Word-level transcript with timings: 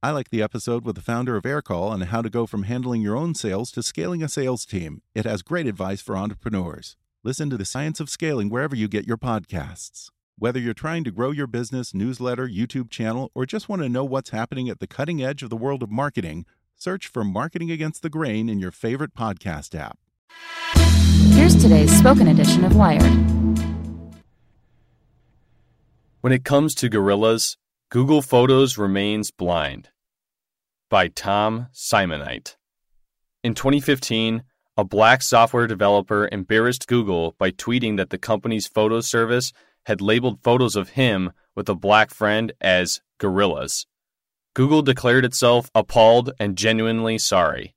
I 0.00 0.12
like 0.12 0.30
the 0.30 0.42
episode 0.42 0.84
with 0.84 0.94
the 0.94 1.02
founder 1.02 1.36
of 1.36 1.42
Aircall 1.42 1.90
on 1.90 2.02
how 2.02 2.22
to 2.22 2.30
go 2.30 2.46
from 2.46 2.62
handling 2.62 3.02
your 3.02 3.16
own 3.16 3.34
sales 3.34 3.72
to 3.72 3.82
scaling 3.82 4.22
a 4.22 4.28
sales 4.28 4.64
team. 4.64 5.02
It 5.12 5.24
has 5.24 5.42
great 5.42 5.66
advice 5.66 6.00
for 6.00 6.16
entrepreneurs. 6.16 6.96
Listen 7.24 7.50
to 7.50 7.56
the 7.56 7.64
science 7.64 7.98
of 7.98 8.08
scaling 8.08 8.48
wherever 8.48 8.76
you 8.76 8.86
get 8.86 9.08
your 9.08 9.16
podcasts. 9.16 10.10
Whether 10.38 10.60
you're 10.60 10.72
trying 10.72 11.02
to 11.02 11.10
grow 11.10 11.32
your 11.32 11.48
business, 11.48 11.94
newsletter, 11.94 12.46
YouTube 12.46 12.90
channel, 12.90 13.32
or 13.34 13.44
just 13.44 13.68
want 13.68 13.82
to 13.82 13.88
know 13.88 14.04
what's 14.04 14.30
happening 14.30 14.68
at 14.68 14.78
the 14.78 14.86
cutting 14.86 15.20
edge 15.20 15.42
of 15.42 15.50
the 15.50 15.56
world 15.56 15.82
of 15.82 15.90
marketing, 15.90 16.46
search 16.76 17.08
for 17.08 17.24
Marketing 17.24 17.72
Against 17.72 18.02
the 18.02 18.08
Grain 18.08 18.48
in 18.48 18.60
your 18.60 18.70
favorite 18.70 19.14
podcast 19.16 19.76
app. 19.76 19.98
Here's 21.34 21.60
today's 21.60 21.90
spoken 21.98 22.28
edition 22.28 22.64
of 22.64 22.76
Wired. 22.76 23.02
When 26.20 26.32
it 26.32 26.44
comes 26.44 26.76
to 26.76 26.88
gorillas, 26.88 27.56
Google 27.90 28.20
Photos 28.20 28.76
remains 28.76 29.30
blind. 29.30 29.88
By 30.90 31.08
Tom 31.08 31.66
Simonite. 31.74 32.56
In 33.44 33.52
2015, 33.52 34.42
a 34.78 34.84
black 34.84 35.20
software 35.20 35.66
developer 35.66 36.26
embarrassed 36.32 36.86
Google 36.86 37.34
by 37.38 37.50
tweeting 37.50 37.98
that 37.98 38.08
the 38.08 38.16
company's 38.16 38.66
photo 38.66 39.02
service 39.02 39.52
had 39.84 40.00
labeled 40.00 40.42
photos 40.42 40.76
of 40.76 40.90
him 40.90 41.32
with 41.54 41.68
a 41.68 41.74
black 41.74 42.08
friend 42.08 42.52
as 42.62 43.02
gorillas. 43.18 43.86
Google 44.54 44.80
declared 44.80 45.26
itself 45.26 45.70
appalled 45.74 46.32
and 46.40 46.56
genuinely 46.56 47.18
sorry. 47.18 47.74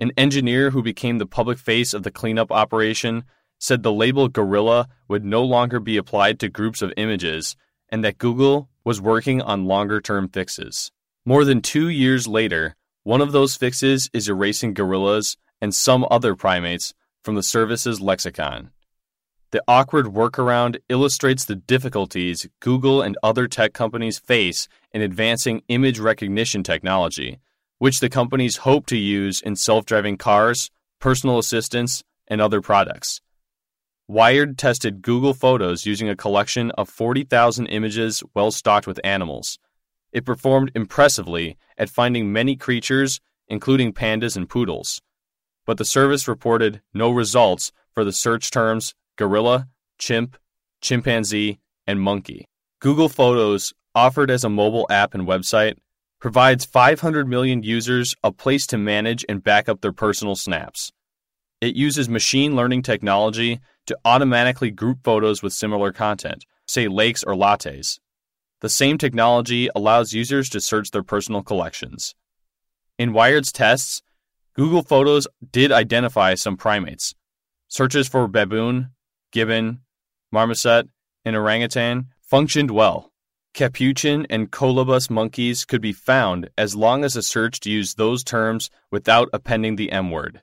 An 0.00 0.10
engineer 0.16 0.70
who 0.70 0.82
became 0.82 1.18
the 1.18 1.26
public 1.26 1.58
face 1.58 1.94
of 1.94 2.02
the 2.02 2.10
cleanup 2.10 2.50
operation 2.50 3.22
said 3.60 3.84
the 3.84 3.92
label 3.92 4.26
gorilla 4.26 4.88
would 5.06 5.24
no 5.24 5.44
longer 5.44 5.78
be 5.78 5.96
applied 5.96 6.40
to 6.40 6.48
groups 6.48 6.82
of 6.82 6.92
images 6.96 7.54
and 7.90 8.02
that 8.02 8.18
Google 8.18 8.68
was 8.82 9.00
working 9.00 9.40
on 9.40 9.66
longer 9.66 10.00
term 10.00 10.28
fixes. 10.28 10.90
More 11.26 11.44
than 11.44 11.60
two 11.60 11.88
years 11.88 12.26
later, 12.26 12.76
one 13.02 13.20
of 13.20 13.32
those 13.32 13.54
fixes 13.54 14.08
is 14.14 14.28
erasing 14.28 14.72
gorillas 14.72 15.36
and 15.60 15.74
some 15.74 16.06
other 16.10 16.34
primates 16.34 16.94
from 17.22 17.34
the 17.34 17.42
service's 17.42 18.00
lexicon. 18.00 18.70
The 19.50 19.62
awkward 19.68 20.06
workaround 20.06 20.78
illustrates 20.88 21.44
the 21.44 21.56
difficulties 21.56 22.48
Google 22.60 23.02
and 23.02 23.18
other 23.22 23.48
tech 23.48 23.74
companies 23.74 24.18
face 24.18 24.66
in 24.92 25.02
advancing 25.02 25.62
image 25.68 25.98
recognition 25.98 26.62
technology, 26.62 27.38
which 27.78 28.00
the 28.00 28.08
companies 28.08 28.58
hope 28.58 28.86
to 28.86 28.96
use 28.96 29.40
in 29.40 29.56
self 29.56 29.84
driving 29.84 30.16
cars, 30.16 30.70
personal 31.00 31.38
assistants, 31.38 32.02
and 32.28 32.40
other 32.40 32.60
products. 32.60 33.20
Wired 34.08 34.56
tested 34.56 35.02
Google 35.02 35.34
Photos 35.34 35.84
using 35.84 36.08
a 36.08 36.16
collection 36.16 36.70
of 36.72 36.88
40,000 36.88 37.66
images 37.66 38.22
well 38.34 38.50
stocked 38.50 38.86
with 38.86 39.00
animals. 39.04 39.58
It 40.12 40.24
performed 40.24 40.72
impressively 40.74 41.56
at 41.78 41.90
finding 41.90 42.32
many 42.32 42.56
creatures, 42.56 43.20
including 43.48 43.92
pandas 43.92 44.36
and 44.36 44.48
poodles 44.48 45.00
but 45.70 45.78
the 45.78 45.84
service 45.84 46.26
reported 46.26 46.80
no 46.92 47.10
results 47.10 47.70
for 47.92 48.04
the 48.04 48.12
search 48.12 48.50
terms 48.50 48.92
gorilla, 49.16 49.68
chimp, 49.98 50.36
chimpanzee, 50.80 51.60
and 51.86 52.00
monkey. 52.00 52.44
Google 52.80 53.08
Photos, 53.08 53.72
offered 53.94 54.32
as 54.32 54.42
a 54.42 54.48
mobile 54.48 54.86
app 54.90 55.14
and 55.14 55.28
website, 55.28 55.76
provides 56.18 56.64
500 56.64 57.28
million 57.28 57.62
users 57.62 58.16
a 58.24 58.32
place 58.32 58.66
to 58.66 58.78
manage 58.78 59.24
and 59.28 59.44
back 59.44 59.68
up 59.68 59.80
their 59.80 59.92
personal 59.92 60.34
snaps. 60.34 60.90
It 61.60 61.76
uses 61.76 62.08
machine 62.08 62.56
learning 62.56 62.82
technology 62.82 63.60
to 63.86 63.98
automatically 64.04 64.72
group 64.72 64.98
photos 65.04 65.40
with 65.40 65.52
similar 65.52 65.92
content, 65.92 66.46
say 66.66 66.88
lakes 66.88 67.22
or 67.22 67.34
lattes. 67.34 68.00
The 68.60 68.68
same 68.68 68.98
technology 68.98 69.68
allows 69.74 70.12
users 70.12 70.48
to 70.50 70.60
search 70.60 70.90
their 70.90 71.02
personal 71.02 71.42
collections. 71.42 72.14
In 72.98 73.12
Wired's 73.12 73.52
tests, 73.52 74.02
Google 74.54 74.82
Photos 74.82 75.26
did 75.50 75.72
identify 75.72 76.34
some 76.34 76.56
primates. 76.56 77.14
Searches 77.68 78.08
for 78.08 78.28
baboon, 78.28 78.90
gibbon, 79.32 79.80
marmoset, 80.30 80.88
and 81.24 81.36
orangutan 81.36 82.08
functioned 82.20 82.70
well. 82.70 83.10
Capuchin 83.54 84.26
and 84.28 84.50
colobus 84.50 85.10
monkeys 85.10 85.64
could 85.64 85.80
be 85.80 85.92
found 85.92 86.50
as 86.58 86.76
long 86.76 87.04
as 87.04 87.14
the 87.14 87.22
search 87.22 87.64
used 87.66 87.96
those 87.96 88.22
terms 88.22 88.70
without 88.90 89.28
appending 89.32 89.76
the 89.76 89.90
M 89.90 90.10
word. 90.10 90.42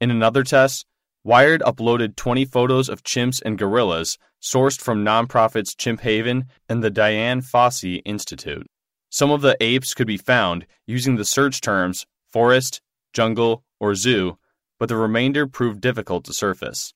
In 0.00 0.10
another 0.10 0.42
test, 0.42 0.86
Wired 1.24 1.62
uploaded 1.62 2.16
20 2.16 2.44
photos 2.46 2.88
of 2.88 3.04
chimps 3.04 3.40
and 3.44 3.56
gorillas 3.56 4.18
sourced 4.42 4.80
from 4.80 5.04
nonprofits 5.04 5.76
Chimp 5.76 6.00
Haven 6.00 6.46
and 6.68 6.82
the 6.82 6.90
Dian 6.90 7.42
Fossey 7.42 8.02
Institute. 8.04 8.66
Some 9.08 9.30
of 9.30 9.40
the 9.40 9.56
apes 9.60 9.94
could 9.94 10.08
be 10.08 10.16
found 10.16 10.66
using 10.84 11.14
the 11.14 11.24
search 11.24 11.60
terms 11.60 12.06
forest, 12.28 12.80
jungle, 13.12 13.62
or 13.78 13.94
zoo, 13.94 14.36
but 14.80 14.88
the 14.88 14.96
remainder 14.96 15.46
proved 15.46 15.80
difficult 15.80 16.24
to 16.24 16.32
surface. 16.32 16.92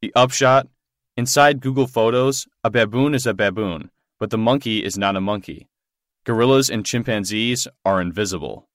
The 0.00 0.12
upshot 0.14 0.68
inside 1.16 1.60
Google 1.60 1.86
Photos, 1.86 2.46
a 2.64 2.70
baboon 2.70 3.14
is 3.14 3.26
a 3.26 3.34
baboon, 3.34 3.90
but 4.18 4.30
the 4.30 4.38
monkey 4.38 4.84
is 4.84 4.96
not 4.96 5.16
a 5.16 5.20
monkey. 5.20 5.68
Gorillas 6.24 6.70
and 6.70 6.86
chimpanzees 6.86 7.68
are 7.84 8.00
invisible. 8.00 8.68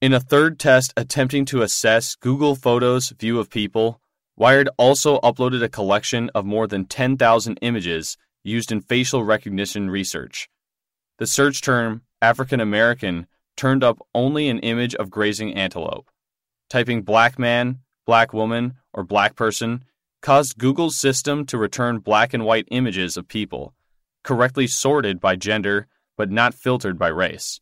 In 0.00 0.12
a 0.12 0.18
third 0.18 0.58
test 0.58 0.92
attempting 0.96 1.44
to 1.46 1.62
assess 1.62 2.16
Google 2.16 2.56
Photos' 2.56 3.10
view 3.10 3.38
of 3.38 3.50
people, 3.50 4.00
Wired 4.40 4.70
also 4.78 5.20
uploaded 5.20 5.62
a 5.62 5.68
collection 5.68 6.30
of 6.34 6.46
more 6.46 6.66
than 6.66 6.86
10,000 6.86 7.58
images 7.60 8.16
used 8.42 8.72
in 8.72 8.80
facial 8.80 9.22
recognition 9.22 9.90
research. 9.90 10.48
The 11.18 11.26
search 11.26 11.60
term 11.60 12.04
African 12.22 12.58
American 12.58 13.26
turned 13.54 13.84
up 13.84 13.98
only 14.14 14.48
an 14.48 14.58
image 14.60 14.94
of 14.94 15.10
grazing 15.10 15.52
antelope 15.52 16.08
typing 16.70 17.02
black 17.02 17.38
man, 17.38 17.80
black 18.06 18.32
woman, 18.32 18.76
or 18.94 19.04
black 19.04 19.36
person 19.36 19.84
caused 20.22 20.56
Google's 20.56 20.96
system 20.96 21.44
to 21.44 21.58
return 21.58 21.98
black 21.98 22.32
and 22.32 22.46
white 22.46 22.66
images 22.70 23.18
of 23.18 23.28
people, 23.28 23.74
correctly 24.24 24.66
sorted 24.66 25.20
by 25.20 25.36
gender 25.36 25.86
but 26.16 26.30
not 26.30 26.54
filtered 26.54 26.98
by 26.98 27.08
race. 27.08 27.60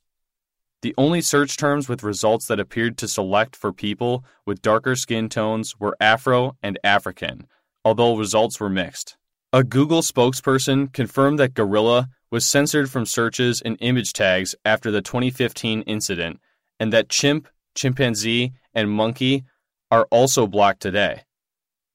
The 0.81 0.95
only 0.97 1.21
search 1.21 1.57
terms 1.57 1.89
with 1.89 2.05
results 2.05 2.47
that 2.47 2.61
appeared 2.61 2.99
to 2.99 3.09
select 3.09 3.57
for 3.57 3.73
people 3.73 4.25
with 4.47 4.63
darker 4.63 4.95
skin 4.95 5.29
tones 5.29 5.75
were 5.81 5.97
Afro 6.01 6.57
and 6.63 6.79
African, 6.85 7.49
although 7.85 8.17
results 8.17 8.61
were 8.61 8.69
mixed. 8.69 9.17
A 9.53 9.65
Google 9.65 10.03
spokesperson 10.03 10.93
confirmed 10.93 11.41
that 11.41 11.55
gorilla 11.55 12.09
was 12.31 12.47
censored 12.47 12.91
from 12.91 13.07
searches 13.07 13.61
and 13.61 13.77
image 13.81 14.13
tags 14.13 14.55
after 14.65 14.93
the 14.93 15.03
2015 15.03 15.83
incident, 15.83 16.39
and 16.79 16.93
that 16.93 17.09
chimp, 17.09 17.49
chimpanzee, 17.75 18.53
and 18.73 18.89
monkey 18.89 19.45
are 19.91 20.07
also 20.13 20.47
blocked 20.47 20.81
today. 20.81 21.23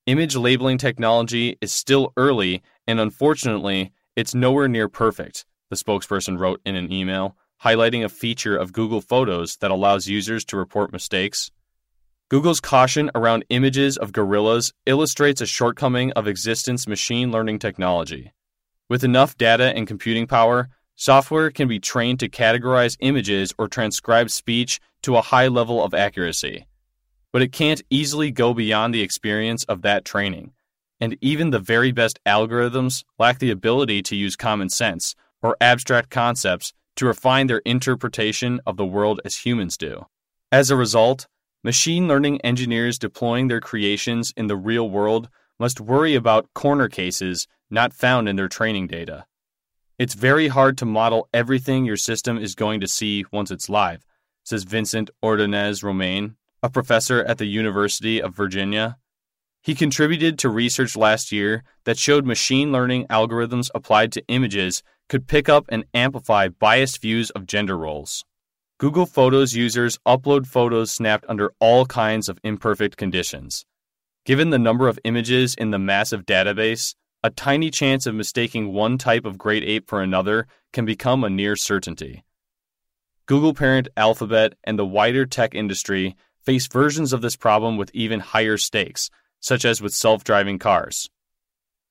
Image 0.07 0.35
labeling 0.35 0.77
technology 0.77 1.57
is 1.61 1.71
still 1.71 2.11
early, 2.17 2.61
and 2.85 2.99
unfortunately, 2.99 3.93
it's 4.17 4.35
nowhere 4.35 4.67
near 4.67 4.89
perfect, 4.89 5.45
the 5.69 5.77
spokesperson 5.77 6.37
wrote 6.37 6.59
in 6.65 6.75
an 6.75 6.91
email, 6.91 7.37
highlighting 7.63 8.03
a 8.03 8.09
feature 8.09 8.57
of 8.57 8.73
Google 8.73 9.01
Photos 9.01 9.57
that 9.57 9.71
allows 9.71 10.07
users 10.07 10.43
to 10.45 10.57
report 10.57 10.91
mistakes. 10.91 11.51
Google's 12.29 12.59
caution 12.59 13.11
around 13.15 13.45
images 13.49 13.97
of 13.97 14.11
gorillas 14.11 14.73
illustrates 14.85 15.41
a 15.41 15.45
shortcoming 15.45 16.11
of 16.13 16.27
existence 16.27 16.87
machine 16.87 17.31
learning 17.31 17.59
technology. 17.59 18.33
With 18.89 19.03
enough 19.03 19.37
data 19.37 19.75
and 19.75 19.87
computing 19.87 20.27
power, 20.27 20.69
software 20.95 21.51
can 21.51 21.67
be 21.67 21.79
trained 21.79 22.19
to 22.19 22.29
categorize 22.29 22.97
images 22.99 23.53
or 23.57 23.67
transcribe 23.67 24.29
speech 24.29 24.79
to 25.03 25.15
a 25.15 25.21
high 25.21 25.47
level 25.47 25.83
of 25.83 25.93
accuracy 25.93 26.65
but 27.33 27.41
it 27.41 27.51
can't 27.51 27.81
easily 27.89 28.31
go 28.31 28.53
beyond 28.53 28.93
the 28.93 29.01
experience 29.01 29.63
of 29.65 29.81
that 29.81 30.05
training. 30.05 30.53
And 31.01 31.17
even 31.19 31.49
the 31.49 31.59
very 31.59 31.91
best 31.91 32.19
algorithms 32.25 33.03
lack 33.19 33.39
the 33.39 33.49
ability 33.49 34.03
to 34.03 34.15
use 34.15 34.37
common 34.37 34.69
sense 34.69 35.15
or 35.41 35.57
abstract 35.59 36.11
concepts 36.11 36.71
to 36.95 37.05
refine 37.05 37.47
their 37.47 37.59
interpretation 37.59 38.59
of 38.65 38.77
the 38.77 38.85
world 38.85 39.19
as 39.25 39.45
humans 39.45 39.77
do. 39.77 40.05
As 40.51 40.69
a 40.69 40.75
result, 40.75 41.27
machine 41.63 42.07
learning 42.07 42.41
engineers 42.41 42.99
deploying 42.99 43.47
their 43.47 43.61
creations 43.61 44.33
in 44.37 44.47
the 44.47 44.55
real 44.55 44.89
world 44.89 45.29
must 45.59 45.79
worry 45.79 46.15
about 46.15 46.53
corner 46.53 46.89
cases 46.89 47.47
not 47.69 47.93
found 47.93 48.29
in 48.29 48.35
their 48.35 48.47
training 48.47 48.87
data. 48.87 49.25
It's 49.97 50.13
very 50.13 50.47
hard 50.47 50.77
to 50.79 50.85
model 50.85 51.29
everything 51.33 51.85
your 51.85 51.97
system 51.97 52.37
is 52.37 52.55
going 52.55 52.81
to 52.81 52.87
see 52.87 53.25
once 53.31 53.51
it's 53.51 53.69
live, 53.69 54.05
says 54.43 54.63
Vincent 54.63 55.09
Ordonez 55.21 55.81
Román, 55.81 56.35
a 56.61 56.69
professor 56.69 57.23
at 57.23 57.37
the 57.37 57.45
University 57.45 58.21
of 58.21 58.35
Virginia. 58.35 58.97
He 59.61 59.75
contributed 59.75 60.37
to 60.39 60.49
research 60.49 60.97
last 60.97 61.31
year 61.31 61.63
that 61.85 61.97
showed 61.97 62.25
machine 62.25 62.71
learning 62.71 63.07
algorithms 63.07 63.69
applied 63.73 64.11
to 64.11 64.27
images 64.27 64.83
could 65.09 65.27
pick 65.27 65.49
up 65.49 65.65
and 65.69 65.85
amplify 65.93 66.47
biased 66.47 67.01
views 67.01 67.29
of 67.31 67.45
gender 67.45 67.77
roles. 67.77 68.25
Google 68.79 69.05
Photos 69.05 69.53
users 69.53 69.97
upload 70.05 70.47
photos 70.47 70.91
snapped 70.91 71.25
under 71.29 71.53
all 71.59 71.85
kinds 71.85 72.27
of 72.27 72.39
imperfect 72.43 72.97
conditions. 72.97 73.65
Given 74.25 74.49
the 74.49 74.59
number 74.59 74.87
of 74.87 74.99
images 75.03 75.55
in 75.55 75.71
the 75.71 75.79
massive 75.79 76.25
database, 76.25 76.95
a 77.23 77.29
tiny 77.29 77.69
chance 77.69 78.05
of 78.05 78.15
mistaking 78.15 78.73
one 78.73 78.97
type 78.97 79.25
of 79.25 79.37
great 79.37 79.63
ape 79.63 79.87
for 79.87 80.01
another 80.01 80.47
can 80.73 80.85
become 80.85 81.23
a 81.23 81.29
near 81.29 81.55
certainty. 81.55 82.23
Google 83.25 83.53
parent 83.53 83.87
Alphabet 83.95 84.55
and 84.65 84.77
the 84.77 84.85
wider 84.85 85.25
tech 85.25 85.55
industry 85.55 86.15
face 86.41 86.67
versions 86.67 87.13
of 87.13 87.21
this 87.21 87.37
problem 87.37 87.77
with 87.77 87.91
even 87.93 88.19
higher 88.19 88.57
stakes, 88.57 89.09
such 89.39 89.63
as 89.63 89.81
with 89.81 89.93
self 89.93 90.25
driving 90.25 90.59
cars. 90.59 91.09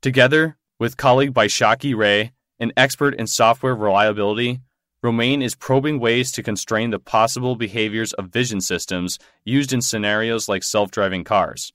Together, 0.03 0.59
with 0.79 0.99
colleague 0.99 1.33
Vaishakhi 1.33 1.97
Ray, 1.97 2.33
an 2.63 2.73
expert 2.77 3.15
in 3.17 3.27
software 3.27 3.75
reliability, 3.75 4.61
Román 5.05 5.43
is 5.43 5.57
probing 5.57 5.99
ways 5.99 6.31
to 6.31 6.45
constrain 6.45 6.91
the 6.91 7.01
possible 7.01 7.57
behaviors 7.57 8.13
of 8.13 8.29
vision 8.29 8.61
systems 8.61 9.19
used 9.45 9.73
in 9.73 9.83
scenarios 9.83 10.49
like 10.49 10.63
self 10.63 10.93
driving 10.93 11.25
cars. 11.25 11.73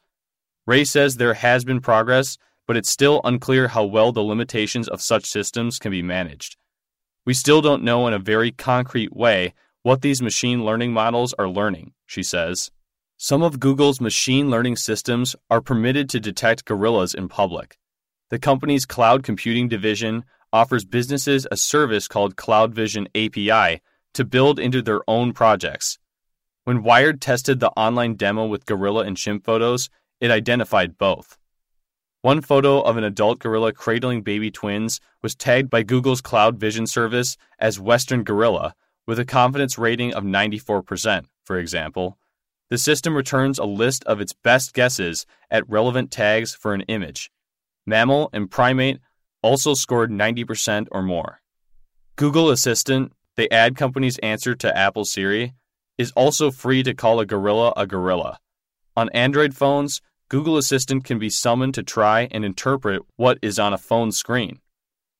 Ray 0.66 0.86
says 0.86 1.18
there 1.18 1.34
has 1.34 1.66
been 1.66 1.82
progress, 1.82 2.38
but 2.66 2.78
it's 2.78 2.90
still 2.90 3.20
unclear 3.26 3.68
how 3.68 3.84
well 3.84 4.14
the 4.14 4.24
limitations 4.24 4.88
of 4.88 5.02
such 5.02 5.26
systems 5.26 5.78
can 5.78 5.92
be 5.92 6.02
managed. 6.02 6.56
We 7.26 7.34
still 7.34 7.62
don't 7.62 7.84
know 7.84 8.08
in 8.08 8.14
a 8.14 8.20
very 8.20 8.52
concrete 8.52 9.14
way 9.14 9.54
what 9.84 10.02
these 10.02 10.22
machine 10.22 10.64
learning 10.64 10.94
models 10.94 11.34
are 11.34 11.50
learning, 11.50 11.92
she 12.06 12.24
says. 12.24 12.72
Some 13.18 13.42
of 13.42 13.60
Google's 13.60 14.00
machine 14.00 14.50
learning 14.50 14.78
systems 14.78 15.36
are 15.50 15.60
permitted 15.60 16.10
to 16.12 16.22
detect 16.22 16.64
gorillas 16.64 17.14
in 17.14 17.28
public. 17.28 17.78
The 18.30 18.40
company's 18.40 18.86
cloud 18.86 19.24
computing 19.24 19.68
division 19.68 20.24
offers 20.58 20.86
businesses 20.86 21.46
a 21.52 21.56
service 21.56 22.08
called 22.08 22.36
Cloud 22.36 22.74
Vision 22.74 23.08
API 23.14 23.80
to 24.16 24.26
build 24.26 24.60
into 24.60 24.82
their 24.82 25.02
own 25.08 25.32
projects. 25.32 26.00
When 26.64 26.82
Wired 26.82 27.22
tested 27.22 27.60
the 27.60 27.70
online 27.78 28.16
demo 28.16 28.48
with 28.48 28.66
gorilla 28.66 29.04
and 29.04 29.16
chimp 29.16 29.46
photos, 29.46 29.92
it 30.20 30.32
identified 30.32 30.98
both. 30.98 31.38
One 32.24 32.42
photo 32.42 32.82
of 32.82 32.98
an 32.98 33.04
adult 33.04 33.38
gorilla 33.38 33.72
cradling 33.72 34.24
baby 34.24 34.50
twins 34.50 35.00
was 35.22 35.36
tagged 35.36 35.70
by 35.70 35.84
Google's 35.84 36.22
Cloud 36.22 36.58
Vision 36.58 36.88
service 36.88 37.38
as 37.60 37.80
Western 37.80 38.24
Gorilla, 38.24 38.74
with 39.06 39.20
a 39.20 39.26
confidence 39.26 39.78
rating 39.78 40.12
of 40.16 40.24
94%, 40.24 41.26
for 41.44 41.60
example. 41.60 42.18
The 42.72 42.80
system 42.80 43.16
returns 43.16 43.60
a 43.60 43.66
list 43.66 44.04
of 44.06 44.20
its 44.20 44.34
best 44.34 44.74
guesses 44.74 45.28
at 45.52 45.70
relevant 45.70 46.10
tags 46.10 46.56
for 46.56 46.74
an 46.74 46.82
image. 46.82 47.30
Mammal 47.86 48.32
and 48.34 48.50
primate 48.50 49.00
also 49.42 49.74
scored 49.74 50.12
90% 50.12 50.88
or 50.92 51.02
more. 51.02 51.42
Google 52.16 52.50
Assistant, 52.50 53.14
the 53.36 53.52
ad 53.54 53.76
company's 53.76 54.18
answer 54.20 54.56
to 54.56 54.78
Apple 54.78 55.06
Siri, 55.06 55.54
is 55.98 56.12
also 56.12 56.52
free 56.52 56.84
to 56.84 56.94
call 56.94 57.20
a 57.20 57.26
gorilla 57.26 57.74
a 57.76 57.86
gorilla. 57.86 58.40
On 58.96 59.10
Android 59.10 59.56
phones, 59.56 60.02
Google 60.30 60.58
Assistant 60.58 61.04
can 61.04 61.20
be 61.20 61.30
summoned 61.30 61.74
to 61.76 61.84
try 61.84 62.28
and 62.32 62.44
interpret 62.44 63.02
what 63.16 63.38
is 63.42 63.60
on 63.60 63.74
a 63.74 63.78
phone 63.78 64.12
screen. 64.12 64.60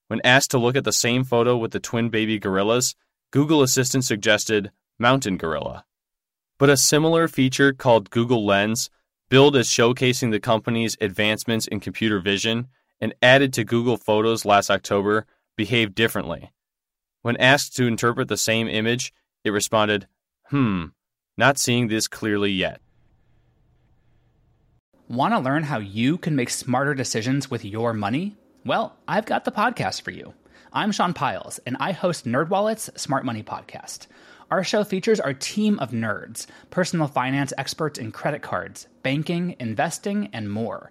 When 0.08 0.20
asked 0.24 0.50
to 0.52 0.58
look 0.58 0.76
at 0.76 0.84
the 0.84 0.92
same 0.92 1.24
photo 1.24 1.56
with 1.56 1.70
the 1.70 1.80
twin 1.80 2.08
baby 2.08 2.38
gorillas, 2.38 2.94
Google 3.30 3.62
Assistant 3.62 4.04
suggested 4.04 4.70
mountain 4.98 5.36
gorilla. 5.36 5.84
But 6.58 6.70
a 6.70 6.76
similar 6.76 7.28
feature 7.28 7.72
called 7.72 8.10
Google 8.10 8.44
Lens, 8.44 8.90
billed 9.28 9.56
as 9.56 9.68
showcasing 9.68 10.30
the 10.30 10.40
company's 10.40 10.96
advancements 11.00 11.66
in 11.66 11.80
computer 11.80 12.20
vision 12.20 12.68
and 13.00 13.14
added 13.22 13.52
to 13.54 13.64
Google 13.64 13.96
Photos 13.96 14.44
last 14.44 14.70
October, 14.70 15.26
behaved 15.56 15.94
differently. 15.94 16.52
When 17.22 17.36
asked 17.36 17.76
to 17.76 17.86
interpret 17.86 18.28
the 18.28 18.36
same 18.36 18.68
image, 18.68 19.12
it 19.44 19.50
responded, 19.50 20.06
Hmm, 20.46 20.86
not 21.36 21.58
seeing 21.58 21.88
this 21.88 22.08
clearly 22.08 22.50
yet. 22.50 22.80
Want 25.08 25.34
to 25.34 25.40
learn 25.40 25.62
how 25.62 25.78
you 25.78 26.18
can 26.18 26.36
make 26.36 26.50
smarter 26.50 26.94
decisions 26.94 27.50
with 27.50 27.64
your 27.64 27.92
money? 27.92 28.36
Well, 28.64 28.96
I've 29.06 29.26
got 29.26 29.44
the 29.44 29.52
podcast 29.52 30.02
for 30.02 30.10
you. 30.10 30.34
I'm 30.72 30.92
Sean 30.92 31.14
Pyles, 31.14 31.58
and 31.66 31.76
I 31.80 31.92
host 31.92 32.26
NerdWallet's 32.26 32.90
Smart 33.00 33.24
Money 33.24 33.42
Podcast. 33.42 34.06
Our 34.50 34.62
show 34.62 34.84
features 34.84 35.20
our 35.20 35.32
team 35.32 35.78
of 35.78 35.92
nerds, 35.92 36.46
personal 36.70 37.06
finance 37.06 37.52
experts 37.56 37.98
in 37.98 38.12
credit 38.12 38.42
cards, 38.42 38.86
banking, 39.02 39.56
investing, 39.58 40.28
and 40.32 40.50
more. 40.50 40.90